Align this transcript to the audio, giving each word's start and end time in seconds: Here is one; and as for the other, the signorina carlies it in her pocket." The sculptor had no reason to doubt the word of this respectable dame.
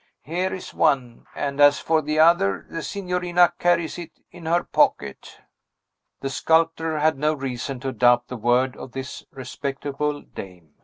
Here 0.23 0.51
is 0.51 0.73
one; 0.73 1.27
and 1.35 1.59
as 1.61 1.77
for 1.77 2.01
the 2.01 2.17
other, 2.17 2.65
the 2.67 2.81
signorina 2.81 3.53
carlies 3.59 3.99
it 3.99 4.09
in 4.31 4.47
her 4.47 4.63
pocket." 4.63 5.37
The 6.21 6.29
sculptor 6.31 6.97
had 6.97 7.19
no 7.19 7.35
reason 7.35 7.79
to 7.81 7.91
doubt 7.91 8.27
the 8.27 8.35
word 8.35 8.75
of 8.75 8.93
this 8.93 9.23
respectable 9.29 10.21
dame. 10.23 10.73